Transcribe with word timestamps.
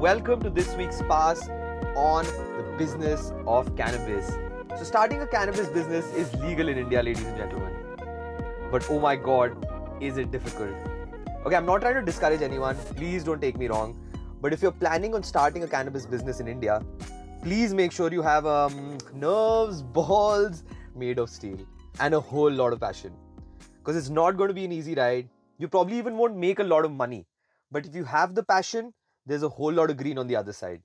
welcome 0.00 0.42
to 0.42 0.50
this 0.50 0.74
week's 0.76 1.00
pass 1.08 1.48
on 1.96 2.26
the 2.26 2.74
business 2.76 3.32
of 3.46 3.74
cannabis. 3.76 4.26
So, 4.76 4.84
starting 4.84 5.22
a 5.22 5.26
cannabis 5.26 5.68
business 5.68 6.04
is 6.12 6.34
legal 6.34 6.68
in 6.68 6.76
India, 6.76 7.02
ladies 7.02 7.24
and 7.24 7.34
gentlemen. 7.34 7.72
But 8.70 8.86
oh 8.90 9.00
my 9.00 9.16
god, 9.16 9.66
is 10.02 10.18
it 10.18 10.30
difficult? 10.30 10.74
Okay, 11.46 11.56
I'm 11.56 11.64
not 11.64 11.80
trying 11.80 11.94
to 11.94 12.02
discourage 12.02 12.42
anyone, 12.42 12.76
please 12.94 13.24
don't 13.24 13.40
take 13.40 13.56
me 13.56 13.68
wrong. 13.68 13.98
But 14.42 14.52
if 14.52 14.60
you're 14.60 14.70
planning 14.70 15.14
on 15.14 15.22
starting 15.22 15.62
a 15.62 15.66
cannabis 15.66 16.04
business 16.04 16.40
in 16.40 16.46
India, 16.46 16.82
please 17.42 17.72
make 17.72 17.90
sure 17.90 18.12
you 18.12 18.20
have 18.20 18.44
um, 18.44 18.98
nerves, 19.14 19.80
balls 19.80 20.62
made 20.94 21.18
of 21.18 21.30
steel, 21.30 21.56
and 22.00 22.12
a 22.12 22.20
whole 22.20 22.50
lot 22.50 22.74
of 22.74 22.80
passion. 22.80 23.14
Because 23.78 23.96
it's 23.96 24.10
not 24.10 24.36
going 24.36 24.48
to 24.48 24.54
be 24.54 24.66
an 24.66 24.72
easy 24.72 24.94
ride. 24.94 25.30
You 25.56 25.68
probably 25.68 25.96
even 25.96 26.18
won't 26.18 26.36
make 26.36 26.58
a 26.58 26.64
lot 26.64 26.84
of 26.84 26.92
money. 26.92 27.24
But 27.72 27.86
if 27.86 27.94
you 27.94 28.04
have 28.04 28.34
the 28.34 28.42
passion, 28.42 28.92
there's 29.26 29.42
a 29.42 29.48
whole 29.48 29.72
lot 29.72 29.90
of 29.90 29.96
green 29.96 30.18
on 30.18 30.26
the 30.26 30.36
other 30.36 30.52
side. 30.52 30.82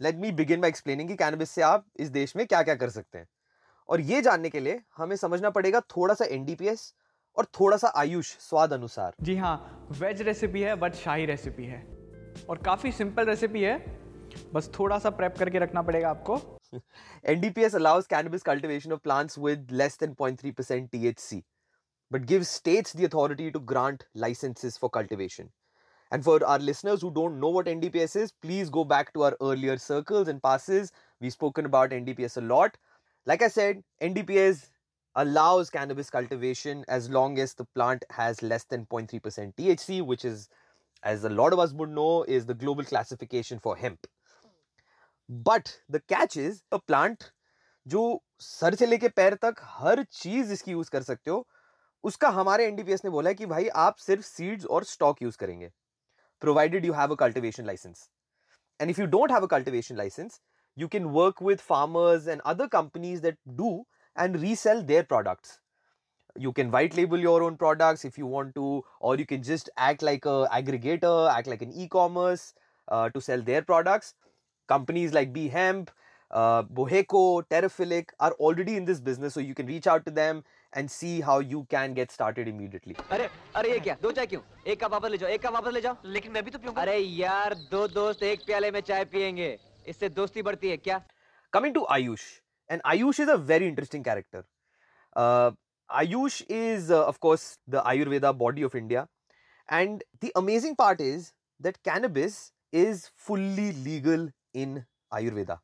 Let 0.00 0.18
me 0.18 0.30
begin 0.30 0.60
by 0.60 0.68
explaining 0.68 1.08
कि 1.08 1.16
cannabis 1.16 1.50
से 1.50 1.62
आप 1.62 1.84
इस 2.00 2.10
देश 2.10 2.36
में 2.36 2.46
क्या 2.46 2.62
क्या 2.62 2.74
कर 2.74 2.90
सकते 2.90 3.18
हैं 3.18 3.26
और 3.88 4.00
ये 4.00 4.20
जानने 4.22 4.50
के 4.50 4.60
लिए 4.60 4.80
हमें 4.96 5.16
समझना 5.16 5.50
पड़ेगा 5.50 5.80
थोड़ा 5.96 6.14
सा 6.14 6.24
एनडीपीएस 6.24 6.92
और 7.36 7.46
थोड़ा 7.60 7.76
सा 7.76 7.92
आयुष 7.96 8.36
स्वाद 8.48 8.72
अनुसार 8.72 9.14
जी 9.22 9.36
हाँ 9.36 9.56
वेज 10.00 10.22
रेसिपी 10.22 10.60
है 10.60 10.76
बट 10.76 10.94
शाही 10.94 11.26
रेसिपी 11.26 11.64
है 11.64 11.82
और 12.48 12.62
काफ़ी 12.66 12.92
सिंपल 12.92 13.26
रेसिपी 13.26 13.62
है 13.62 13.78
बस 14.54 14.70
थोड़ा 14.78 14.98
सा 14.98 15.10
प्रेप 15.10 15.38
करके 15.38 15.58
रखना 15.58 15.82
पड़ेगा 15.82 16.10
आपको 16.10 16.40
NDPS 17.26 17.74
allows 17.74 18.06
cannabis 18.06 18.42
cultivation 18.42 18.92
of 18.92 19.02
plants 19.02 19.36
with 19.36 19.72
less 19.72 19.96
than 19.96 20.14
0.3% 20.14 20.90
THC, 20.90 21.42
but 22.10 22.26
gives 22.26 22.48
states 22.48 22.92
the 22.92 23.04
authority 23.04 23.50
to 23.50 23.60
grant 23.72 24.04
licenses 24.14 24.76
for 24.76 24.88
cultivation. 24.88 25.50
And 26.11 26.23
for 26.23 26.45
our 26.45 26.59
listeners 26.59 27.01
who 27.01 27.11
don't 27.11 27.39
know 27.39 27.49
what 27.49 27.65
NDPS 27.65 28.15
is, 28.15 28.31
please 28.31 28.69
go 28.69 28.83
back 28.83 29.13
to 29.13 29.23
our 29.23 29.37
earlier 29.41 29.77
circles 29.77 30.27
and 30.27 30.41
passes. 30.41 30.91
We've 31.19 31.33
spoken 31.33 31.65
about 31.65 31.89
NDPS 31.91 32.37
a 32.37 32.41
lot. 32.41 32.77
Like 33.25 33.41
I 33.41 33.47
said, 33.47 33.83
NDPS 34.01 34.69
allows 35.15 35.69
cannabis 35.69 36.09
cultivation 36.09 36.85
as 36.87 37.09
long 37.09 37.39
as 37.39 37.53
the 37.53 37.65
plant 37.65 38.05
has 38.11 38.41
less 38.43 38.65
than 38.65 38.85
0.3% 38.85 39.55
THC, 39.55 40.01
which 40.05 40.25
is, 40.25 40.49
as 41.03 41.23
a 41.23 41.29
lot 41.29 41.53
of 41.53 41.59
us 41.59 41.73
would 41.73 41.89
know, 41.89 42.23
is 42.23 42.45
the 42.45 42.53
global 42.53 42.83
classification 42.83 43.59
for 43.59 43.75
hemp. 43.75 44.07
But 45.31 45.69
the 45.91 45.97
catch 46.09 46.37
is 46.37 46.61
a 46.73 46.77
plant 46.77 47.23
जो 47.87 48.01
सर 48.39 48.75
से 48.75 48.85
लेके 48.85 49.07
पैर 49.19 49.33
तक 49.41 49.55
हर 49.77 50.03
चीज 50.11 50.51
इसकी 50.51 50.71
use 50.71 50.89
कर 50.89 51.03
सकते 51.03 51.31
हो 51.31 51.47
उसका 52.03 52.29
हमारे 52.29 52.65
एनडीपीएस 52.67 53.05
ने 53.05 53.11
बोला 53.11 53.29
है 53.29 53.35
कि 53.35 53.45
भाई 53.45 53.67
आप 53.83 53.97
सिर्फ 53.97 54.23
सीड्स 54.25 54.65
और 54.65 54.83
स्टॉक 54.83 55.21
यूज 55.21 55.35
करेंगे 55.35 55.69
provided 56.40 56.84
you 56.84 56.92
have 56.92 57.10
a 57.10 57.16
cultivation 57.16 57.66
license. 57.66 58.08
And 58.78 58.90
if 58.90 58.98
you 58.98 59.06
don't 59.06 59.30
have 59.30 59.42
a 59.42 59.48
cultivation 59.48 59.96
license, 59.96 60.40
you 60.76 60.88
can 60.88 61.12
work 61.12 61.40
with 61.40 61.60
farmers 61.60 62.26
and 62.26 62.40
other 62.44 62.68
companies 62.68 63.20
that 63.22 63.36
do 63.56 63.84
and 64.16 64.40
resell 64.40 64.82
their 64.82 65.02
products. 65.02 65.58
You 66.36 66.52
can 66.52 66.70
white 66.70 66.96
label 66.96 67.18
your 67.18 67.42
own 67.42 67.56
products 67.56 68.04
if 68.04 68.16
you 68.16 68.26
want 68.26 68.54
to, 68.54 68.84
or 69.00 69.16
you 69.16 69.26
can 69.26 69.42
just 69.42 69.68
act 69.76 70.02
like 70.02 70.24
a 70.24 70.48
aggregator, 70.52 71.30
act 71.30 71.48
like 71.48 71.62
an 71.62 71.72
e-commerce 71.72 72.54
uh, 72.88 73.10
to 73.10 73.20
sell 73.20 73.42
their 73.42 73.62
products. 73.62 74.14
Companies 74.68 75.12
like 75.12 75.32
Behemp, 75.32 75.50
Hemp, 75.50 75.90
uh, 76.30 76.62
Boheco, 76.62 77.42
Terraphilic 77.50 78.10
are 78.20 78.32
already 78.32 78.76
in 78.76 78.84
this 78.84 79.00
business, 79.00 79.34
so 79.34 79.40
you 79.40 79.54
can 79.54 79.66
reach 79.66 79.86
out 79.88 80.04
to 80.06 80.10
them 80.12 80.44
and 80.73 80.91
see 80.91 81.21
how 81.21 81.39
you 81.39 81.65
can 81.69 81.93
get 81.93 82.11
started 82.11 82.47
immediately. 82.47 82.95
अरे 83.11 83.29
अरे 83.55 83.71
ये 83.71 83.79
क्या 83.79 83.97
दो 84.01 84.11
चाय 84.11 84.25
क्यों 84.33 84.41
एक 84.71 84.83
cup 84.83 84.91
वापस 84.91 85.09
ले 85.09 85.17
जाओ 85.17 85.29
एक 85.29 85.41
कप 85.45 85.53
वापस 85.53 85.73
ले 85.73 85.81
जाओ 85.81 85.95
लेकिन 86.15 86.31
मैं 86.31 86.43
भी 86.45 86.51
तो 86.51 86.59
पीऊंगा 86.59 86.81
अरे 86.81 86.97
यार 86.97 87.53
दो 87.71 87.87
दोस्त 87.99 88.23
एक 88.23 88.45
प्याले 88.45 88.71
में 88.71 88.79
चाय 88.89 89.05
पियेंगे 89.13 89.57
इससे 89.87 90.09
दोस्ती 90.21 90.41
बढ़ती 90.49 90.69
है 90.69 90.77
क्या 90.87 91.01
Coming 91.53 91.73
to 91.75 91.81
Ayush, 91.95 92.23
and 92.69 92.81
Ayush 92.83 93.19
is 93.23 93.29
a 93.29 93.37
very 93.37 93.67
interesting 93.67 94.03
character. 94.03 94.39
Uh, 95.15 95.51
Ayush 95.89 96.41
is, 96.49 96.91
uh, 96.91 97.05
of 97.05 97.19
course, 97.21 97.57
the 97.65 97.81
Ayurveda 97.81 98.37
body 98.37 98.61
of 98.63 98.75
India, 98.75 99.07
and 99.69 100.03
the 100.19 100.31
amazing 100.35 100.75
part 100.75 100.99
is 100.99 101.31
that 101.59 101.81
cannabis 101.83 102.51
is 102.73 103.09
fully 103.27 103.71
legal 103.85 104.27
in 104.53 104.85
Ayurveda. 105.13 105.59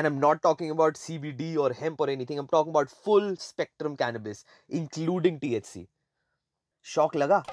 and 0.00 0.06
I'm 0.06 0.18
not 0.18 0.40
talking 0.40 0.70
about 0.70 0.94
CBD 0.94 1.58
or 1.58 1.74
hemp 1.74 2.00
or 2.00 2.08
anything. 2.08 2.38
I'm 2.38 2.46
talking 2.48 2.70
about 2.70 2.88
full 2.88 3.36
spectrum 3.36 3.98
cannabis, 3.98 4.46
including 4.70 5.38
THC. 5.38 5.88
Shock 6.80 7.12
laga? 7.12 7.44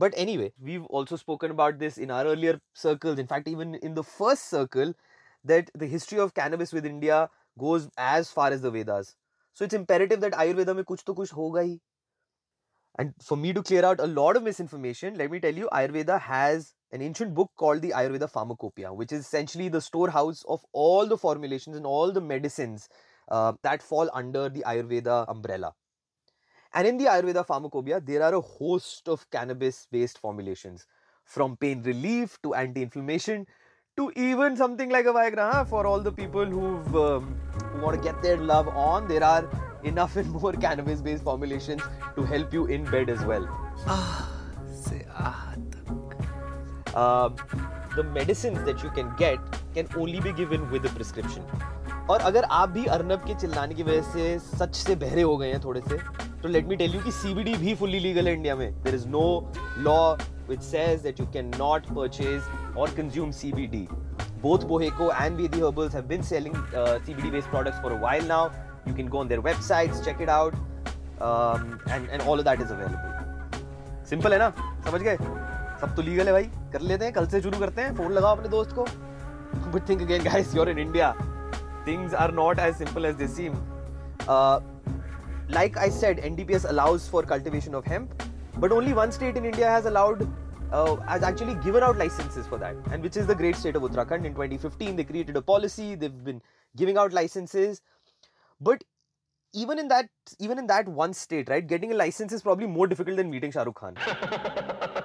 But 0.00 0.14
anyway, 0.16 0.52
we've 0.58 0.84
also 0.86 1.16
spoken 1.16 1.50
about 1.50 1.78
this 1.78 1.98
in 1.98 2.10
our 2.10 2.24
earlier 2.24 2.58
circles. 2.72 3.18
In 3.18 3.26
fact, 3.26 3.48
even 3.48 3.74
in 3.74 3.94
the 3.94 4.02
first 4.02 4.48
circle, 4.48 4.94
that 5.44 5.70
the 5.74 5.86
history 5.86 6.18
of 6.18 6.32
cannabis 6.32 6.72
with 6.72 6.86
India 6.86 7.28
goes 7.58 7.88
as 7.98 8.30
far 8.30 8.50
as 8.50 8.62
the 8.62 8.70
Vedas. 8.70 9.14
So 9.52 9.66
it's 9.66 9.74
imperative 9.74 10.22
that 10.22 10.32
Ayurveda 10.32 10.74
mein 10.74 10.86
kuch 10.86 11.04
to 11.04 11.14
kuch 11.14 11.34
hoga 11.40 11.64
hi. 11.66 11.80
And 12.98 13.12
for 13.22 13.36
me 13.36 13.52
to 13.52 13.62
clear 13.62 13.84
out 13.84 14.00
a 14.00 14.06
lot 14.06 14.38
of 14.38 14.42
misinformation, 14.42 15.18
let 15.18 15.30
me 15.30 15.38
tell 15.38 15.54
you, 15.54 15.68
Ayurveda 15.70 16.18
has 16.18 16.72
an 16.92 17.02
ancient 17.02 17.34
book 17.34 17.50
called 17.56 17.82
the 17.82 17.90
Ayurveda 17.90 18.30
Pharmacopoeia, 18.30 18.94
which 18.94 19.12
is 19.12 19.26
essentially 19.26 19.68
the 19.68 19.82
storehouse 19.82 20.42
of 20.48 20.64
all 20.72 21.06
the 21.06 21.18
formulations 21.18 21.76
and 21.76 21.84
all 21.84 22.10
the 22.10 22.22
medicines 22.22 22.88
uh, 23.30 23.52
that 23.62 23.82
fall 23.82 24.10
under 24.14 24.48
the 24.48 24.64
Ayurveda 24.66 25.26
umbrella. 25.28 25.74
And 26.72 26.86
in 26.86 26.98
the 26.98 27.06
Ayurveda 27.06 27.44
Pharmacopoeia, 27.44 28.00
there 28.00 28.22
are 28.22 28.34
a 28.34 28.40
host 28.40 29.08
of 29.08 29.28
cannabis 29.30 29.88
based 29.90 30.18
formulations 30.18 30.86
from 31.24 31.56
pain 31.56 31.82
relief 31.82 32.38
to 32.42 32.54
anti 32.54 32.82
inflammation 32.82 33.46
to 33.96 34.12
even 34.14 34.56
something 34.56 34.88
like 34.88 35.06
a 35.06 35.12
Viagra. 35.12 35.52
huh? 35.52 35.64
For 35.64 35.84
all 35.84 36.00
the 36.00 36.12
people 36.12 36.46
who've, 36.46 36.96
um, 36.96 37.40
who 37.72 37.82
want 37.82 37.96
to 37.96 38.02
get 38.02 38.22
their 38.22 38.36
love 38.36 38.68
on, 38.68 39.08
there 39.08 39.24
are 39.24 39.48
enough 39.82 40.14
and 40.16 40.30
more 40.30 40.52
cannabis 40.52 41.00
based 41.00 41.24
formulations 41.24 41.82
to 42.14 42.22
help 42.22 42.52
you 42.52 42.66
in 42.66 42.84
bed 42.84 43.10
as 43.10 43.24
well. 43.24 43.48
Um, 46.94 47.36
the 47.96 48.02
medicines 48.04 48.62
that 48.64 48.82
you 48.82 48.90
can 48.90 49.12
get 49.16 49.38
can 49.74 49.88
only 49.96 50.20
be 50.20 50.32
given 50.32 50.70
with 50.70 50.84
a 50.86 50.90
prescription. 50.90 51.44
और 52.10 52.20
अगर 52.20 52.44
आप 52.44 52.68
भी 52.68 52.84
अर्नब 52.94 53.24
के 53.26 53.34
चिल्लाने 53.40 53.74
की 53.74 53.82
वजह 53.82 54.02
से 54.12 54.38
सच 54.38 54.74
से 54.76 54.96
बहरे 54.96 55.22
हो 55.22 55.36
गए 55.36 55.50
हैं 55.50 55.60
थोड़े 55.64 55.80
से 55.88 55.98
तो 56.42 56.48
लेट 56.48 56.66
मी 56.66 56.76
टेल 56.76 56.94
यू 56.94 57.00
कि 57.02 57.12
सीबीडी 57.12 57.54
भी 57.54 57.74
फुल्ली 57.74 57.98
लीगल 58.00 58.28
है 58.28 58.34
इंडिया 58.34 58.54
में 58.56 58.70
there 58.82 58.94
is 58.94 59.08
no 59.08 59.24
law 59.78 60.00
which 60.50 60.62
says 60.66 61.02
that 61.02 61.20
you 61.20 61.24
cannot 61.34 61.84
purchase 61.96 62.46
or 62.74 62.86
consume 62.94 63.34
CBD. 63.40 63.82
Both 64.42 64.64
Boheco 64.70 65.10
and 65.16 65.38
Vedi 65.40 65.60
Herbals 65.64 65.92
have 65.92 66.08
been 66.08 66.24
selling 66.24 66.56
uh, 66.56 66.98
CBD 67.06 67.30
based 67.30 67.48
products 67.48 67.78
for 67.84 67.92
a 67.92 68.00
while 68.04 68.26
now. 68.30 68.40
You 68.86 68.94
can 68.94 69.06
go 69.06 69.18
on 69.18 69.28
their 69.28 69.42
websites, 69.42 70.04
check 70.04 70.20
it 70.20 70.28
out, 70.28 70.56
um, 71.20 71.78
and, 71.88 72.08
and 72.08 72.22
all 72.22 72.44
of 72.44 72.44
that 72.50 72.66
is 72.66 72.74
available. 72.78 73.16
Simple 74.10 74.32
है 74.32 74.38
ना 74.38 74.48
समझ 74.84 75.00
गए 75.02 75.16
सब 75.80 75.94
तो 75.96 76.02
legal 76.02 76.26
है 76.26 76.32
भाई 76.32 76.44
कर 76.72 76.80
लेते 76.82 77.04
हैं 77.04 77.14
कल 77.14 77.26
से 77.34 77.40
शुरू 77.42 77.58
करते 77.58 77.82
हैं 77.82 77.94
फ़ोन 77.96 78.12
लगाओ 78.12 78.36
अपने 78.36 78.48
दोस्त 78.48 78.72
को 78.78 78.84
but 79.70 79.88
think 79.88 80.02
again 80.02 80.24
guys 80.24 80.54
you 80.54 80.62
are 80.62 80.68
in 80.68 80.78
India 80.78 81.14
things 81.84 82.14
are 82.22 82.30
not 82.32 82.58
as 82.58 82.74
simple 82.76 83.06
as 83.06 83.14
they 83.20 83.26
seem. 83.34 83.54
Like 85.50 85.76
I 85.76 85.88
said, 85.88 86.18
NDPS 86.18 86.68
allows 86.70 87.08
for 87.08 87.24
cultivation 87.24 87.74
of 87.74 87.84
hemp, 87.84 88.22
but 88.58 88.70
only 88.70 88.92
one 88.92 89.10
state 89.10 89.36
in 89.36 89.44
India 89.44 89.68
has 89.68 89.84
allowed, 89.84 90.28
uh, 90.70 90.94
has 90.96 91.24
actually 91.24 91.56
given 91.56 91.82
out 91.82 91.98
licenses 91.98 92.46
for 92.46 92.56
that, 92.58 92.76
and 92.92 93.02
which 93.02 93.16
is 93.16 93.26
the 93.26 93.34
great 93.34 93.56
state 93.56 93.74
of 93.74 93.82
Uttarakhand. 93.82 94.24
In 94.24 94.32
2015, 94.32 94.94
they 94.94 95.02
created 95.02 95.36
a 95.36 95.42
policy. 95.42 95.96
They've 95.96 96.24
been 96.24 96.40
giving 96.76 96.96
out 96.96 97.12
licenses, 97.12 97.82
but 98.60 98.84
even 99.52 99.80
in 99.80 99.88
that, 99.88 100.08
even 100.38 100.56
in 100.56 100.68
that 100.68 100.86
one 100.86 101.12
state, 101.12 101.48
right, 101.48 101.66
getting 101.66 101.90
a 101.90 101.96
license 101.96 102.32
is 102.32 102.42
probably 102.42 102.68
more 102.68 102.86
difficult 102.86 103.16
than 103.16 103.28
meeting 103.28 103.50
Shah 103.50 103.64
Rukh 103.64 103.74
Khan. 103.74 103.96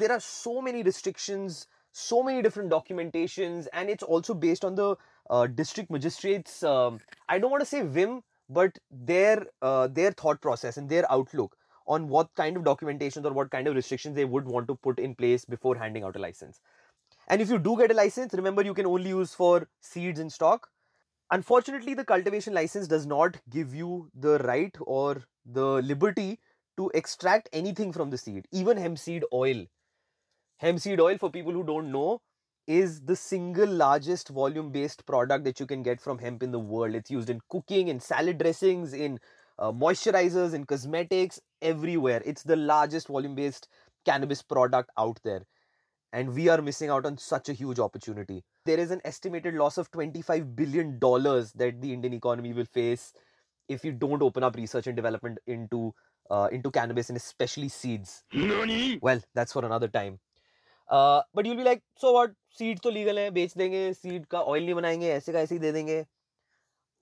there 0.00 0.12
are 0.12 0.20
so 0.20 0.60
many 0.62 0.82
restrictions 0.82 1.66
so 1.92 2.22
many 2.22 2.40
different 2.42 2.70
documentations 2.70 3.66
and 3.72 3.90
it's 3.90 4.02
also 4.02 4.34
based 4.34 4.64
on 4.64 4.74
the 4.76 4.96
uh, 5.28 5.46
district 5.46 5.90
magistrates 5.90 6.62
um, 6.62 7.00
i 7.28 7.38
don't 7.38 7.50
want 7.50 7.60
to 7.60 7.72
say 7.74 7.82
whim 7.82 8.22
but 8.48 8.78
their 8.90 9.46
uh, 9.62 9.86
their 9.88 10.12
thought 10.12 10.40
process 10.40 10.76
and 10.76 10.88
their 10.88 11.10
outlook 11.12 11.56
on 11.86 12.08
what 12.08 12.28
kind 12.36 12.56
of 12.56 12.62
documentations 12.62 13.24
or 13.24 13.32
what 13.32 13.50
kind 13.50 13.66
of 13.66 13.74
restrictions 13.74 14.14
they 14.14 14.24
would 14.24 14.44
want 14.46 14.68
to 14.68 14.76
put 14.76 14.98
in 14.98 15.14
place 15.14 15.44
before 15.44 15.76
handing 15.76 16.04
out 16.04 16.16
a 16.16 16.18
license 16.18 16.60
and 17.28 17.42
if 17.42 17.50
you 17.50 17.58
do 17.58 17.76
get 17.78 17.90
a 17.90 17.94
license 17.94 18.34
remember 18.34 18.62
you 18.62 18.74
can 18.74 18.86
only 18.86 19.10
use 19.10 19.34
for 19.34 19.68
seeds 19.80 20.20
in 20.20 20.30
stock 20.30 20.70
Unfortunately, 21.32 21.94
the 21.94 22.04
cultivation 22.04 22.54
license 22.54 22.88
does 22.88 23.06
not 23.06 23.36
give 23.50 23.74
you 23.74 24.10
the 24.14 24.38
right 24.38 24.76
or 24.80 25.22
the 25.46 25.80
liberty 25.82 26.40
to 26.76 26.90
extract 26.94 27.48
anything 27.52 27.92
from 27.92 28.10
the 28.10 28.18
seed, 28.18 28.48
even 28.52 28.76
hemp 28.76 28.98
seed 28.98 29.24
oil. 29.32 29.64
Hemp 30.60 30.78
seed 30.78 31.00
oil, 31.00 31.16
for 31.16 31.30
people 31.30 31.52
who 31.52 31.64
don't 31.64 31.90
know, 31.90 32.20
is 32.66 33.00
the 33.00 33.16
single 33.16 33.66
largest 33.66 34.28
volume 34.28 34.70
based 34.70 35.06
product 35.06 35.44
that 35.44 35.58
you 35.58 35.64
can 35.64 35.82
get 35.82 36.02
from 36.02 36.18
hemp 36.18 36.42
in 36.42 36.52
the 36.52 36.58
world. 36.58 36.94
It's 36.94 37.10
used 37.10 37.30
in 37.30 37.40
cooking, 37.48 37.88
in 37.88 37.98
salad 37.98 38.36
dressings, 38.36 38.92
in 38.92 39.18
uh, 39.58 39.72
moisturizers, 39.72 40.52
in 40.52 40.66
cosmetics, 40.66 41.40
everywhere. 41.62 42.20
It's 42.26 42.42
the 42.42 42.56
largest 42.56 43.08
volume 43.08 43.34
based 43.34 43.68
cannabis 44.04 44.42
product 44.42 44.90
out 44.98 45.18
there. 45.24 45.46
And 46.12 46.34
we 46.34 46.48
are 46.48 46.60
missing 46.60 46.90
out 46.90 47.06
on 47.06 47.16
such 47.16 47.48
a 47.48 47.54
huge 47.54 47.78
opportunity. 47.78 48.44
There 48.66 48.78
is 48.78 48.90
an 48.90 49.00
estimated 49.02 49.54
loss 49.54 49.78
of 49.78 49.90
$25 49.92 50.54
billion 50.54 50.98
that 51.00 51.76
the 51.80 51.92
Indian 51.94 52.12
economy 52.12 52.52
will 52.52 52.66
face 52.66 53.14
if 53.66 53.82
you 53.82 53.92
don't 53.92 54.20
open 54.20 54.42
up 54.42 54.56
research 54.56 54.86
and 54.86 54.96
development 54.96 55.38
into 55.46 55.94
uh, 56.30 56.48
into 56.52 56.70
cannabis 56.70 57.08
and 57.08 57.16
especially 57.16 57.68
seeds. 57.68 58.24
NANI? 58.32 58.98
Well, 59.00 59.20
that's 59.34 59.54
for 59.54 59.64
another 59.64 59.88
time. 59.88 60.20
Uh, 60.90 61.22
but 61.32 61.46
you'll 61.46 61.56
be 61.56 61.64
like, 61.64 61.82
so 61.96 62.12
what? 62.12 62.36
Seed 62.58 62.78
तो 62.82 62.90
legal 62.90 63.18
है 63.18 63.30
बेच 63.30 63.52
देंगे 63.56 63.92
seed 63.92 64.24
का 64.26 64.40
oil 64.42 64.64
नहीं 64.64 64.74
बनाएँगे 64.74 65.10
ऐसे 65.12 65.32
का 65.32 65.40
ऐसे 65.40 65.54
ही 65.54 65.58
दे 65.60 65.70
देंगे। 65.72 66.02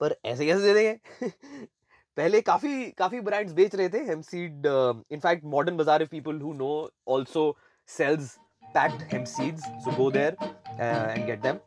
पर 0.01 0.15
ऐसे 0.25 0.45
कैसे 0.45 0.61
दे 0.61 0.73
देंगे? 0.73 1.27
पहले 2.17 2.41
काफ़ी 2.41 2.89
काफ़ी 2.97 3.19
ब्रांड्स 3.21 3.53
बेच 3.53 3.75
रहे 3.75 3.89
थे 3.89 4.03
hemp 4.09 4.21
seed 4.21 4.67
in fact 5.11 5.45
modern 5.55 5.77
Bazaar 5.77 6.01
if 6.01 6.09
people 6.09 6.39
who 6.41 6.53
know 6.53 6.71
also 7.15 7.45
sells 7.89 8.35
packed 8.75 9.01
hemp 9.13 9.25
seeds 9.33 9.63
so 9.85 9.95
go 9.97 10.09
there 10.11 10.37
and 10.81 11.25
get 11.25 11.41
them 11.41 11.59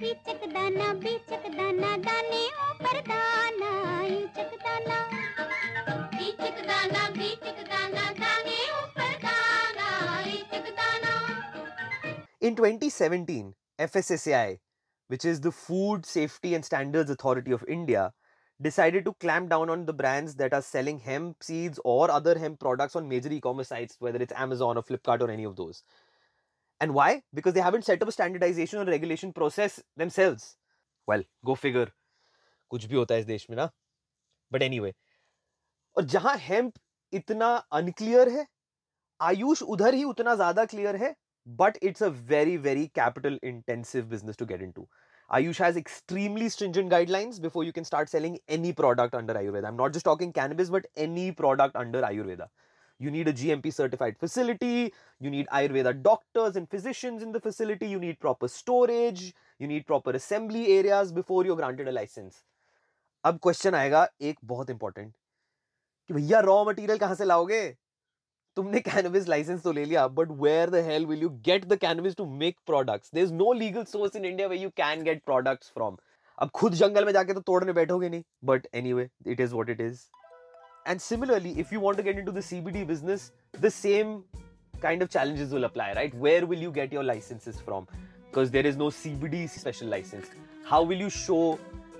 बीचक 0.00 0.48
In 12.47 12.55
2017, 12.55 13.53
FSSAI, 13.79 14.59
which 15.07 15.25
is 15.25 15.41
the 15.41 15.51
Food 15.51 16.05
Safety 16.05 16.55
and 16.55 16.65
Standards 16.65 17.09
Authority 17.09 17.51
of 17.51 17.63
India, 17.67 18.13
decided 18.61 19.05
to 19.05 19.13
clamp 19.13 19.49
down 19.49 19.69
on 19.69 19.85
the 19.85 19.93
brands 19.93 20.35
that 20.35 20.53
are 20.53 20.61
selling 20.61 20.99
hemp 20.99 21.43
seeds 21.43 21.79
or 21.83 22.09
other 22.11 22.37
hemp 22.37 22.59
products 22.59 22.95
on 22.95 23.07
major 23.09 23.31
e-commerce 23.31 23.67
sites, 23.67 23.97
whether 23.99 24.21
it's 24.21 24.33
Amazon 24.33 24.77
or 24.77 24.83
Flipkart 24.83 25.21
or 25.21 25.29
any 25.29 25.43
of 25.43 25.55
those. 25.55 25.83
And 26.79 26.93
why? 26.93 27.23
Because 27.33 27.53
they 27.53 27.61
haven't 27.61 27.85
set 27.85 28.01
up 28.01 28.07
a 28.07 28.11
standardization 28.11 28.79
or 28.79 28.85
regulation 28.85 29.33
process 29.33 29.81
themselves. 29.97 30.57
Well, 31.07 31.23
go 31.45 31.55
figure. 31.55 31.87
कुछ 32.69 32.85
भी 32.85 32.95
होता 32.95 33.13
है 33.13 33.19
इस 33.19 33.25
देश 33.25 33.45
में 33.49 33.57
ना 33.57 33.69
but 34.51 34.61
any 34.61 34.77
anyway, 34.77 34.93
और 35.97 36.03
जहां 36.03 36.37
हेम्प 36.39 36.73
इतना 37.13 37.55
अनक्लियर 37.79 38.29
है 38.29 38.45
आयुष 39.21 39.61
उधर 39.61 39.93
ही 39.93 40.03
उतना 40.03 40.35
ज्यादा 40.35 40.65
क्लियर 40.65 40.95
है 40.95 41.13
but 41.47 41.77
it's 41.81 42.01
a 42.01 42.09
very 42.09 42.55
very 42.57 42.87
capital 42.99 43.37
intensive 43.43 44.09
business 44.09 44.35
to 44.35 44.45
get 44.45 44.61
into 44.61 44.87
ayush 45.37 45.57
has 45.57 45.77
extremely 45.81 46.49
stringent 46.49 46.89
guidelines 46.89 47.41
before 47.41 47.63
you 47.63 47.73
can 47.73 47.83
start 47.83 48.09
selling 48.09 48.37
any 48.57 48.71
product 48.81 49.15
under 49.15 49.33
ayurveda 49.41 49.67
i'm 49.67 49.81
not 49.81 49.93
just 49.97 50.05
talking 50.05 50.31
cannabis 50.31 50.69
but 50.69 50.87
any 50.95 51.31
product 51.31 51.75
under 51.75 52.01
ayurveda 52.01 52.47
you 52.99 53.11
need 53.11 53.27
a 53.27 53.33
gmp 53.33 53.73
certified 53.73 54.17
facility 54.25 54.93
you 55.19 55.29
need 55.29 55.47
ayurveda 55.59 55.93
doctors 56.09 56.55
and 56.55 56.69
physicians 56.69 57.23
in 57.27 57.31
the 57.31 57.39
facility 57.39 57.87
you 57.87 57.99
need 57.99 58.19
proper 58.19 58.47
storage 58.47 59.33
you 59.59 59.67
need 59.67 59.85
proper 59.85 60.11
assembly 60.11 60.65
areas 60.79 61.11
before 61.11 61.45
you're 61.45 61.61
granted 61.63 61.87
a 61.87 61.95
license 62.01 62.43
अब 63.25 63.37
question 63.43 63.75
आएगा 63.75 64.07
एक 64.29 64.39
बहुत 64.45 64.69
important 64.69 65.11
कि 66.07 66.13
भैया 66.13 66.39
raw 66.45 66.63
material 66.65 66.97
कहां 66.99 67.15
से 67.15 67.25
लाओगे 67.25 67.61
तुमने 68.57 68.79
कैनबिस 68.79 69.27
लाइसेंस 69.27 69.61
तो 69.63 69.71
ले 69.71 69.85
लिया 69.85 70.07
but 70.19 70.31
where 70.41 70.69
the 70.69 70.83
hell 70.85 71.05
will 71.05 71.21
you 71.21 71.29
get 71.45 71.65
the 71.65 71.77
cannabis 71.81 72.15
to 72.15 72.25
make 72.41 72.57
products 72.67 73.11
there 73.13 73.25
is 73.27 73.33
no 73.33 73.51
legal 73.53 73.83
source 73.91 74.15
in 74.15 74.25
India 74.25 74.47
where 74.47 74.61
you 74.63 74.69
can 74.77 75.03
get 75.03 75.23
products 75.25 75.71
from 75.73 75.97
अब 76.37 76.49
खुद 76.55 76.73
जंगल 76.83 77.05
में 77.05 77.11
जाके 77.13 77.33
तो 77.33 77.41
तोड़ने 77.51 77.73
बैठोगे 77.73 78.09
नहीं 78.09 78.23
but 78.45 78.67
anyway 78.75 79.09
it 79.27 79.39
is 79.41 79.53
what 79.53 79.69
it 79.69 79.81
is 79.81 80.07
and 80.87 80.99
similarly 80.99 81.51
if 81.61 81.73
you 81.73 81.79
want 81.81 81.97
to 81.97 82.03
get 82.03 82.17
into 82.19 82.31
the 82.31 82.41
CBD 82.51 82.83
business 82.85 83.31
the 83.61 83.69
same 83.81 84.21
kind 84.83 85.03
of 85.03 85.09
challenges 85.09 85.53
will 85.55 85.65
apply 85.65 85.91
right 85.97 86.15
where 86.23 86.45
will 86.45 86.63
you 86.65 86.71
get 86.77 86.95
your 86.95 87.03
licenses 87.09 87.59
from 87.67 87.87
because 88.23 88.51
there 88.55 88.69
is 88.71 88.79
no 88.81 88.89
cbd 88.95 89.43
special 89.49 89.93
license 89.95 90.33
how 90.71 90.81
will 90.89 91.03
you 91.05 91.11
show 91.17 91.43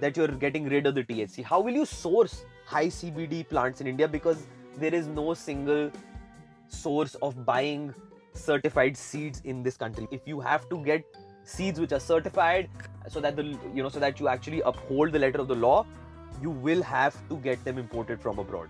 that 0.01 0.17
you're 0.17 0.33
getting 0.45 0.67
rid 0.73 0.89
of 0.91 0.97
the 0.97 1.03
thc 1.11 1.45
how 1.51 1.59
will 1.67 1.79
you 1.81 1.85
source 1.91 2.35
high 2.73 2.87
cbd 2.97 3.43
plants 3.53 3.85
in 3.85 3.91
india 3.93 4.09
because 4.17 4.43
there 4.77 4.95
is 5.01 5.07
no 5.19 5.27
single 5.43 5.85
source 6.68 7.14
of 7.16 7.44
buying 7.44 7.94
certified 8.32 8.96
seeds 8.96 9.40
in 9.44 9.62
this 9.62 9.76
country. 9.76 10.06
If 10.10 10.20
you 10.26 10.40
have 10.40 10.68
to 10.68 10.84
get 10.84 11.04
seeds 11.44 11.80
which 11.80 11.92
are 11.92 12.00
certified 12.00 12.68
so 13.08 13.20
that 13.20 13.36
the 13.36 13.44
you 13.74 13.82
know 13.82 13.88
so 13.88 13.98
that 13.98 14.20
you 14.20 14.28
actually 14.28 14.60
uphold 14.62 15.12
the 15.12 15.18
letter 15.18 15.40
of 15.40 15.48
the 15.48 15.54
law 15.54 15.86
you 16.42 16.50
will 16.50 16.82
have 16.82 17.16
to 17.28 17.36
get 17.36 17.64
them 17.64 17.78
imported 17.78 18.20
from 18.20 18.38
abroad. 18.38 18.68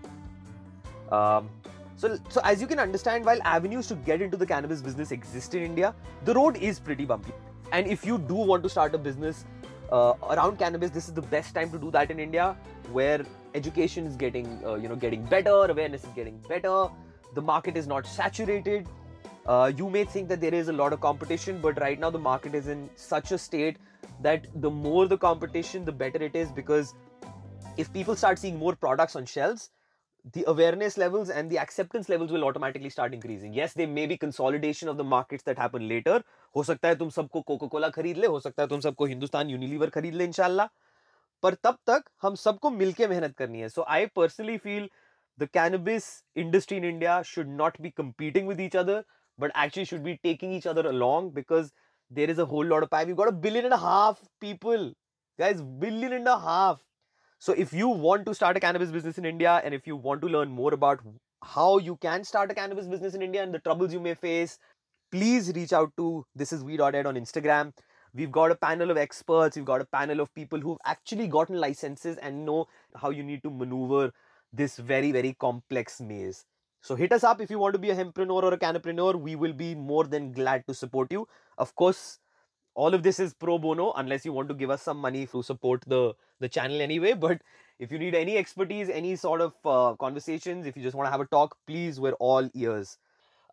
Um, 1.11 1.49
so, 1.97 2.17
so 2.29 2.39
as 2.43 2.61
you 2.61 2.67
can 2.67 2.79
understand 2.79 3.25
while 3.25 3.39
avenues 3.43 3.87
to 3.87 3.95
get 3.95 4.21
into 4.21 4.37
the 4.37 4.45
cannabis 4.45 4.81
business 4.81 5.11
exist 5.11 5.53
in 5.55 5.63
india 5.63 5.93
the 6.25 6.33
road 6.33 6.57
is 6.57 6.79
pretty 6.79 7.05
bumpy. 7.05 7.33
And 7.71 7.85
if 7.85 8.05
you 8.05 8.17
do 8.17 8.33
want 8.33 8.63
to 8.63 8.69
start 8.69 8.95
a 8.95 8.97
business 8.97 9.45
uh, 9.91 10.13
around 10.29 10.57
cannabis 10.57 10.89
this 10.89 11.07
is 11.07 11.13
the 11.13 11.21
best 11.21 11.53
time 11.53 11.69
to 11.71 11.77
do 11.77 11.91
that 11.91 12.09
in 12.11 12.19
india 12.19 12.55
where 12.91 13.25
education 13.53 14.05
is 14.05 14.15
getting 14.15 14.47
uh, 14.65 14.75
you 14.75 14.87
know 14.87 14.95
getting 14.95 15.23
better 15.25 15.65
awareness 15.65 16.03
is 16.03 16.09
getting 16.15 16.37
better 16.47 16.87
the 17.34 17.42
market 17.42 17.76
is 17.76 17.86
not 17.86 18.06
saturated. 18.06 18.88
Uh, 19.46 19.70
you 19.76 19.90
may 19.90 20.04
think 20.04 20.28
that 20.28 20.40
there 20.40 20.54
is 20.54 20.68
a 20.68 20.72
lot 20.72 20.92
of 20.92 21.00
competition, 21.00 21.60
but 21.60 21.80
right 21.80 21.98
now 21.98 22.10
the 22.10 22.18
market 22.18 22.54
is 22.54 22.68
in 22.68 22.88
such 22.94 23.32
a 23.32 23.38
state 23.38 23.76
that 24.22 24.46
the 24.60 24.70
more 24.70 25.06
the 25.06 25.18
competition, 25.18 25.84
the 25.84 25.92
better 25.92 26.22
it 26.22 26.34
is 26.34 26.50
because 26.50 26.94
if 27.76 27.92
people 27.92 28.16
start 28.16 28.38
seeing 28.38 28.58
more 28.58 28.74
products 28.74 29.16
on 29.16 29.26
shelves, 29.26 29.70
the 30.32 30.44
awareness 30.46 30.96
levels 30.96 31.28
and 31.28 31.50
the 31.50 31.58
acceptance 31.58 32.08
levels 32.08 32.30
will 32.32 32.44
automatically 32.44 32.88
start 32.88 33.12
increasing. 33.12 33.52
Yes, 33.52 33.74
there 33.74 33.86
may 33.86 34.06
be 34.06 34.16
consolidation 34.16 34.88
of 34.88 34.96
the 34.96 35.04
markets 35.04 35.42
that 35.44 35.58
happen 35.58 35.86
later. 35.88 36.22
हो 36.56 36.62
सकता 36.62 36.88
है 36.88 36.96
तुम 36.96 37.08
सबको 37.10 37.40
cocoa 37.40 37.68
Cola 37.68 37.88
खरीद 37.96 38.16
ले 38.16 38.26
हो 38.26 38.40
सकता 38.40 38.62
है 38.62 38.68
तुम 38.68 38.80
सबको 38.80 39.04
हिंदुस्तान 39.06 39.50
यूनिलीवर 39.50 39.90
खरीद 39.96 40.14
ले 40.14 40.24
इंशाल्लाह 40.24 40.66
पर 41.42 41.54
तब 41.64 41.78
तक 41.86 42.04
हम 42.22 42.34
सबको 42.40 42.70
मिलके 42.70 43.06
मेहनत 43.06 43.36
करनी 43.38 43.60
है 43.60 43.68
सो 43.68 43.84
I 43.96 44.06
personally 44.16 44.56
feel 44.64 44.88
the 45.39 45.47
cannabis 45.47 46.23
industry 46.35 46.77
in 46.77 46.83
India 46.83 47.21
should 47.25 47.47
not 47.47 47.81
be 47.81 47.91
competing 47.91 48.45
with 48.45 48.59
each 48.59 48.75
other, 48.75 49.05
but 49.37 49.51
actually 49.55 49.85
should 49.85 50.03
be 50.03 50.19
taking 50.23 50.51
each 50.53 50.67
other 50.67 50.85
along 50.87 51.31
because 51.31 51.71
there 52.11 52.29
is 52.29 52.39
a 52.39 52.45
whole 52.45 52.65
lot 52.65 52.83
of 52.83 52.89
pie. 52.89 53.05
We've 53.05 53.15
got 53.15 53.29
a 53.29 53.31
billion 53.47 53.65
and 53.65 53.73
a 53.73 53.77
half 53.77 54.19
people, 54.41 54.93
guys, 55.39 55.61
billion 55.61 56.13
and 56.13 56.27
a 56.27 56.37
half. 56.37 56.83
So 57.39 57.53
if 57.53 57.71
you 57.71 57.87
want 57.87 58.25
to 58.25 58.35
start 58.35 58.57
a 58.57 58.59
cannabis 58.59 58.91
business 58.91 59.17
in 59.17 59.25
India 59.25 59.61
and 59.63 59.73
if 59.73 59.87
you 59.87 59.95
want 59.95 60.21
to 60.23 60.27
learn 60.27 60.49
more 60.49 60.73
about 60.73 60.99
how 61.41 61.77
you 61.77 61.95
can 61.95 62.25
start 62.25 62.51
a 62.51 62.53
cannabis 62.53 62.87
business 62.87 63.13
in 63.13 63.21
India 63.21 63.41
and 63.41 63.53
the 63.53 63.59
troubles 63.59 63.93
you 63.93 64.01
may 64.01 64.15
face, 64.15 64.57
please 65.09 65.53
reach 65.55 65.71
out 65.71 65.93
to 65.95 66.25
this 66.35 66.51
is 66.51 66.65
we.ed 66.65 67.05
on 67.05 67.15
Instagram. 67.15 67.71
We've 68.13 68.31
got 68.31 68.51
a 68.51 68.55
panel 68.55 68.91
of 68.91 68.97
experts, 68.97 69.55
we've 69.55 69.63
got 69.63 69.79
a 69.79 69.85
panel 69.85 70.19
of 70.19 70.33
people 70.33 70.59
who've 70.59 70.79
actually 70.85 71.27
gotten 71.27 71.55
licenses 71.55 72.17
and 72.17 72.45
know 72.45 72.67
how 72.95 73.11
you 73.11 73.23
need 73.23 73.41
to 73.43 73.49
maneuver 73.49 74.11
this 74.53 74.77
very, 74.77 75.11
very 75.11 75.33
complex 75.33 75.99
maze. 76.01 76.45
So 76.81 76.95
hit 76.95 77.11
us 77.11 77.23
up 77.23 77.41
if 77.41 77.49
you 77.49 77.59
want 77.59 77.73
to 77.73 77.79
be 77.79 77.89
a 77.89 77.95
hempreneur 77.95 78.43
or 78.43 78.53
a 78.53 78.57
cannapreneur. 78.57 79.19
We 79.19 79.35
will 79.35 79.53
be 79.53 79.75
more 79.75 80.05
than 80.05 80.31
glad 80.31 80.65
to 80.67 80.73
support 80.73 81.11
you. 81.11 81.27
Of 81.57 81.75
course, 81.75 82.19
all 82.73 82.93
of 82.93 83.03
this 83.03 83.19
is 83.19 83.33
pro 83.33 83.57
bono 83.57 83.91
unless 83.97 84.23
you 84.23 84.31
want 84.31 84.47
to 84.49 84.55
give 84.55 84.69
us 84.69 84.81
some 84.81 84.97
money 84.97 85.25
to 85.27 85.43
support 85.43 85.83
the, 85.87 86.13
the 86.39 86.47
channel 86.47 86.81
anyway. 86.81 87.13
But 87.27 87.41
if 87.79 87.91
you 87.91 87.99
need 87.99 88.15
any 88.15 88.37
expertise, 88.37 88.89
any 88.89 89.15
sort 89.15 89.41
of 89.41 89.53
uh, 89.65 89.95
conversations, 89.95 90.65
if 90.65 90.77
you 90.77 90.83
just 90.83 90.95
want 90.95 91.07
to 91.07 91.11
have 91.11 91.21
a 91.21 91.25
talk, 91.25 91.57
please, 91.67 91.99
we're 91.99 92.13
all 92.13 92.49
ears. 92.53 92.97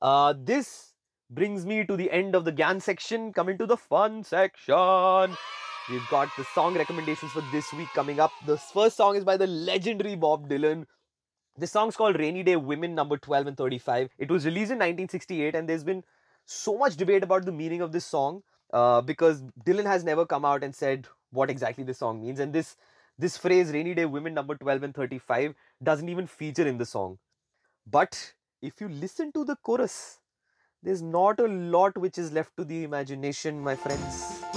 Uh, 0.00 0.34
this 0.38 0.92
brings 1.30 1.66
me 1.66 1.84
to 1.84 1.96
the 1.96 2.10
end 2.12 2.34
of 2.34 2.44
the 2.44 2.52
GAN 2.52 2.80
section. 2.80 3.32
Coming 3.32 3.58
to 3.58 3.66
the 3.66 3.76
fun 3.76 4.22
section. 4.22 5.36
We've 5.88 6.08
got 6.08 6.28
the 6.36 6.42
song 6.52 6.74
recommendations 6.74 7.30
for 7.30 7.42
this 7.52 7.72
week 7.72 7.86
coming 7.94 8.18
up. 8.18 8.32
The 8.44 8.56
first 8.56 8.96
song 8.96 9.14
is 9.14 9.22
by 9.22 9.36
the 9.36 9.46
legendary 9.46 10.16
Bob 10.16 10.48
Dylan. 10.48 10.84
This 11.56 11.70
song's 11.70 11.94
called 11.94 12.18
Rainy 12.18 12.42
Day 12.42 12.56
Women, 12.56 12.92
number 12.92 13.16
12 13.16 13.46
and 13.46 13.56
35. 13.56 14.10
It 14.18 14.28
was 14.28 14.44
released 14.44 14.72
in 14.72 14.78
1968, 14.78 15.54
and 15.54 15.68
there's 15.68 15.84
been 15.84 16.02
so 16.44 16.76
much 16.76 16.96
debate 16.96 17.22
about 17.22 17.44
the 17.44 17.52
meaning 17.52 17.82
of 17.82 17.92
this 17.92 18.04
song 18.04 18.42
uh, 18.72 19.00
because 19.00 19.44
Dylan 19.64 19.86
has 19.86 20.02
never 20.02 20.26
come 20.26 20.44
out 20.44 20.64
and 20.64 20.74
said 20.74 21.06
what 21.30 21.50
exactly 21.50 21.84
this 21.84 21.98
song 21.98 22.20
means. 22.20 22.40
And 22.40 22.52
this 22.52 22.74
this 23.16 23.36
phrase, 23.36 23.70
Rainy 23.70 23.94
Day 23.94 24.06
Women, 24.06 24.34
number 24.34 24.56
12 24.56 24.82
and 24.82 24.94
35, 24.94 25.54
doesn't 25.84 26.08
even 26.08 26.26
feature 26.26 26.66
in 26.66 26.78
the 26.78 26.84
song. 26.84 27.18
But 27.88 28.32
if 28.60 28.80
you 28.80 28.88
listen 28.88 29.30
to 29.32 29.44
the 29.44 29.54
chorus, 29.62 30.18
there's 30.82 31.00
not 31.00 31.38
a 31.38 31.46
lot 31.46 31.96
which 31.96 32.18
is 32.18 32.32
left 32.32 32.56
to 32.56 32.64
the 32.64 32.82
imagination, 32.82 33.60
my 33.60 33.76
friends. 33.76 34.55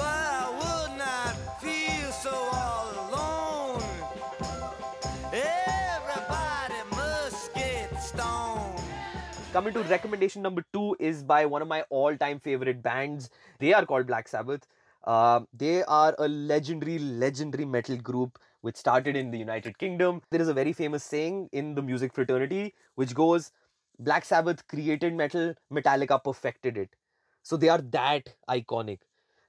Coming 9.59 9.73
to 9.73 9.83
recommendation 9.89 10.41
number 10.41 10.63
two 10.71 10.95
is 10.99 11.21
by 11.21 11.45
one 11.45 11.61
of 11.61 11.67
my 11.67 11.81
all-time 11.89 12.39
favorite 12.39 12.81
bands. 12.81 13.29
They 13.59 13.73
are 13.73 13.85
called 13.85 14.07
Black 14.07 14.29
Sabbath. 14.29 14.65
Uh, 15.03 15.41
they 15.51 15.83
are 15.83 16.15
a 16.17 16.29
legendary, 16.29 16.97
legendary 16.97 17.65
metal 17.65 17.97
group 17.97 18.39
which 18.61 18.77
started 18.77 19.17
in 19.17 19.31
the 19.31 19.37
United 19.37 19.77
Kingdom. 19.77 20.21
There 20.31 20.39
is 20.39 20.47
a 20.47 20.53
very 20.53 20.71
famous 20.71 21.03
saying 21.03 21.49
in 21.51 21.75
the 21.75 21.81
music 21.81 22.13
fraternity 22.13 22.73
which 22.95 23.13
goes, 23.13 23.51
Black 23.99 24.23
Sabbath 24.23 24.65
created 24.69 25.13
metal, 25.13 25.53
Metallica 25.69 26.23
perfected 26.23 26.77
it. 26.77 26.95
So 27.43 27.57
they 27.57 27.67
are 27.67 27.81
that 27.91 28.29
iconic. 28.49 28.99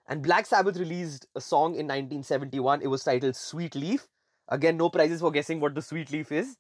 And 0.08 0.24
Black 0.24 0.46
Sabbath 0.46 0.76
released 0.76 1.26
a 1.36 1.40
song 1.40 1.74
in 1.76 1.86
1971. 1.86 2.82
It 2.82 2.88
was 2.88 3.04
titled 3.04 3.36
Sweet 3.36 3.76
Leaf. 3.76 4.08
Again, 4.48 4.76
no 4.76 4.90
prizes 4.90 5.20
for 5.20 5.30
guessing 5.30 5.60
what 5.60 5.76
the 5.76 5.82
Sweet 5.82 6.10
Leaf 6.10 6.32
is. 6.32 6.56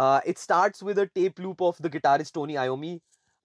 Uh, 0.00 0.18
it 0.24 0.38
starts 0.38 0.82
with 0.82 0.98
a 0.98 1.06
tape 1.08 1.38
loop 1.38 1.60
of 1.60 1.76
the 1.76 1.90
guitarist 1.90 2.32
Tony 2.32 2.54
Iommi 2.54 3.02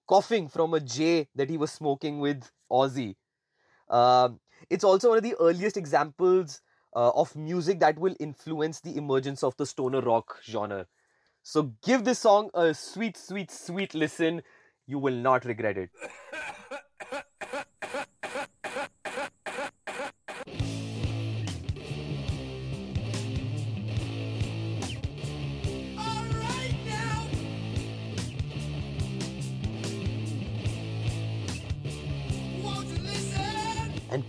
coughing 0.08 0.48
from 0.48 0.72
a 0.72 0.80
J 0.80 1.28
that 1.34 1.50
he 1.50 1.58
was 1.58 1.70
smoking 1.70 2.18
with 2.18 2.50
Ozzy. 2.72 3.16
Uh, 3.90 4.30
it's 4.70 4.82
also 4.82 5.10
one 5.10 5.18
of 5.18 5.22
the 5.22 5.36
earliest 5.38 5.76
examples 5.76 6.62
uh, 6.94 7.10
of 7.10 7.36
music 7.36 7.78
that 7.80 7.98
will 7.98 8.16
influence 8.18 8.80
the 8.80 8.96
emergence 8.96 9.42
of 9.42 9.54
the 9.58 9.66
stoner 9.66 10.00
rock 10.00 10.40
genre. 10.42 10.86
So 11.42 11.74
give 11.84 12.04
this 12.04 12.20
song 12.20 12.48
a 12.54 12.72
sweet, 12.72 13.18
sweet, 13.18 13.50
sweet 13.50 13.94
listen. 13.94 14.42
You 14.86 14.98
will 14.98 15.14
not 15.14 15.44
regret 15.44 15.76
it. 15.76 15.90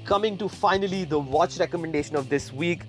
coming 0.08 0.38
to 0.38 0.48
finally 0.48 1.04
the 1.04 1.20
watch 1.20 1.58
recommendation 1.60 2.16
of 2.16 2.30
this 2.30 2.54
week. 2.54 2.84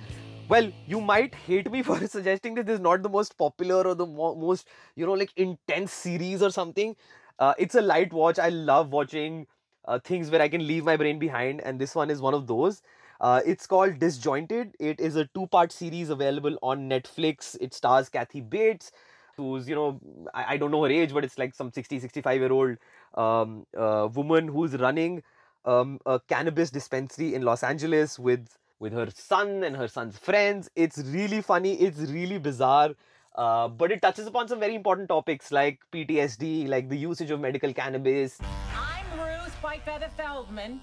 Well, 0.48 0.70
you 0.87 1.00
might 1.00 1.34
hate 1.34 1.70
me 1.70 1.82
for 1.88 2.06
suggesting 2.06 2.54
that 2.54 2.66
this 2.66 2.75
is 2.75 2.80
not 2.80 3.02
the 3.02 3.08
most 3.08 3.37
popular 3.37 3.82
or 3.84 3.94
the 3.94 4.06
mo- 4.06 4.37
most, 4.37 4.68
you 4.94 5.04
know, 5.04 5.14
like 5.14 5.32
intense 5.37 5.92
series 5.92 6.42
or 6.42 6.50
something. 6.50 6.94
Uh, 7.40 7.54
it's 7.58 7.75
a 7.75 7.80
light 7.82 8.12
watch. 8.12 8.38
I 8.38 8.50
love 8.50 8.90
watching 8.92 9.46
uh, 9.84 9.98
things 9.98 10.30
where 10.30 10.40
I 10.40 10.48
can 10.48 10.64
leave 10.66 10.84
my 10.84 10.96
brain 10.96 11.18
behind, 11.18 11.60
and 11.62 11.80
this 11.80 11.94
one 11.94 12.08
is 12.08 12.20
one 12.20 12.34
of 12.34 12.46
those. 12.46 12.82
Uh, 13.20 13.40
it's 13.44 13.66
called 13.66 13.98
Disjointed. 13.98 14.76
It 14.78 15.00
is 15.00 15.16
a 15.16 15.25
two 15.34 15.48
part 15.48 15.72
series 15.72 16.10
available 16.10 16.56
on 16.62 16.88
Netflix. 16.88 17.56
It 17.60 17.75
stars 17.75 18.08
Kathy 18.08 18.40
Bates, 18.40 18.92
who's, 19.37 19.68
you 19.68 19.75
know, 19.75 20.00
I, 20.34 20.54
I 20.54 20.56
don't 20.56 20.70
know 20.70 20.84
her 20.84 20.90
age, 20.90 21.12
but 21.12 21.25
it's 21.25 21.37
like 21.37 21.52
some 21.52 21.72
60, 21.72 21.98
65 21.98 22.40
year 22.40 22.52
old 22.52 22.76
um, 23.14 23.66
uh, 23.76 24.08
woman 24.14 24.46
who's 24.46 24.75
running 24.76 25.22
um, 25.68 26.00
a 26.06 26.20
cannabis 26.28 26.70
dispensary 26.70 27.34
in 27.34 27.42
Los 27.42 27.62
Angeles 27.62 28.18
with 28.18 28.56
with 28.80 28.92
her 28.92 29.08
son 29.14 29.64
and 29.64 29.76
her 29.76 29.88
son's 29.88 30.16
friends. 30.16 30.70
It's 30.76 30.98
really 30.98 31.40
funny. 31.42 31.75
It's 31.75 31.98
really 31.98 32.38
bizarre. 32.38 32.94
Uh, 33.34 33.68
but 33.68 33.92
it 33.92 34.00
touches 34.02 34.26
upon 34.26 34.48
some 34.48 34.58
very 34.58 34.75
important 34.75 35.08
topics 35.08 35.52
like 35.52 35.80
PTSD, 35.92 36.68
like 36.68 36.88
the 36.88 36.96
usage 36.96 37.30
of 37.30 37.40
medical 37.40 37.72
cannabis. 37.72 38.38
I'm 38.75 39.20
Ruth 39.20 39.54
Whitefeather 39.62 40.10
Feldman, 40.16 40.80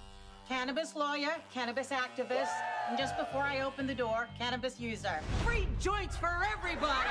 cannabis 0.48 0.96
lawyer, 0.96 1.36
cannabis 1.54 1.90
activist, 1.90 2.54
and 2.90 2.98
just 2.98 3.18
before 3.18 3.42
I 3.42 3.62
open 3.62 3.88
the 3.88 3.96
door, 3.96 4.28
cannabis 4.38 4.80
user. 4.80 5.20
Free 5.44 5.68
joints 5.80 6.16
for 6.16 6.46
everybody! 6.58 7.10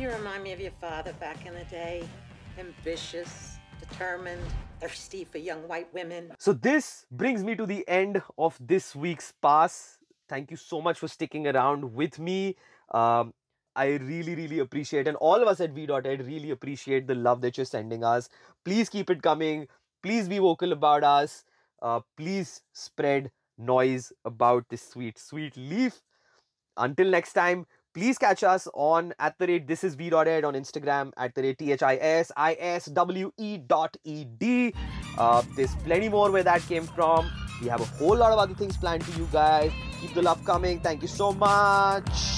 You 0.00 0.10
remind 0.10 0.42
me 0.42 0.52
of 0.52 0.60
your 0.60 0.76
father 0.80 1.12
back 1.14 1.44
in 1.46 1.54
the 1.54 1.64
day. 1.64 2.08
Ambitious, 2.58 3.55
determined, 3.80 4.42
thirsty 4.80 5.24
for 5.24 5.38
young 5.38 5.66
white 5.68 5.92
women. 5.92 6.32
So, 6.38 6.52
this 6.52 7.06
brings 7.10 7.44
me 7.44 7.54
to 7.56 7.66
the 7.66 7.86
end 7.88 8.22
of 8.38 8.56
this 8.60 8.94
week's 8.94 9.32
pass. 9.42 9.98
Thank 10.28 10.50
you 10.50 10.56
so 10.56 10.80
much 10.80 10.98
for 10.98 11.08
sticking 11.08 11.46
around 11.46 11.94
with 11.94 12.18
me. 12.18 12.56
Um, 12.92 13.32
I 13.76 13.96
really, 13.96 14.34
really 14.34 14.60
appreciate, 14.60 15.06
and 15.06 15.16
all 15.18 15.40
of 15.40 15.48
us 15.48 15.60
at 15.60 15.74
We.ed 15.74 16.26
really 16.26 16.50
appreciate 16.50 17.06
the 17.06 17.14
love 17.14 17.42
that 17.42 17.58
you're 17.58 17.66
sending 17.66 18.04
us. 18.04 18.28
Please 18.64 18.88
keep 18.88 19.10
it 19.10 19.22
coming. 19.22 19.68
Please 20.02 20.28
be 20.28 20.38
vocal 20.38 20.72
about 20.72 21.04
us. 21.04 21.44
Uh, 21.82 22.00
please 22.16 22.62
spread 22.72 23.30
noise 23.58 24.12
about 24.24 24.64
this 24.70 24.82
sweet, 24.82 25.18
sweet 25.18 25.56
leaf. 25.56 26.00
Until 26.76 27.10
next 27.10 27.34
time, 27.34 27.66
please 27.96 28.18
catch 28.18 28.44
us 28.44 28.68
on 28.74 29.14
at 29.18 29.38
the 29.38 29.46
rate 29.46 29.66
this 29.66 29.82
is 29.82 29.96
we.ed 29.96 30.44
on 30.44 30.52
Instagram 30.52 31.12
at 31.16 31.34
the 31.34 31.40
rate 31.40 31.56
T-H-I-S-I-S-W-E 31.58 31.98
dot 33.66 33.96
E-D. 34.04 34.74
Uh, 35.16 35.42
there's 35.56 35.74
plenty 35.76 36.10
more 36.10 36.30
where 36.30 36.42
that 36.42 36.60
came 36.68 36.86
from. 36.86 37.30
We 37.62 37.68
have 37.68 37.80
a 37.80 37.86
whole 37.86 38.14
lot 38.14 38.32
of 38.32 38.38
other 38.38 38.52
things 38.52 38.76
planned 38.76 39.02
for 39.02 39.18
you 39.18 39.26
guys. 39.32 39.72
Keep 40.02 40.12
the 40.12 40.20
love 40.20 40.44
coming. 40.44 40.78
Thank 40.80 41.00
you 41.00 41.08
so 41.08 41.32
much. 41.32 42.35